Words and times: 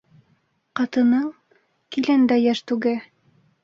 Ҡатының... 0.79 1.29
килен 1.97 2.29
дә 2.35 2.43
йәш 2.49 2.67
түге. 2.73 3.01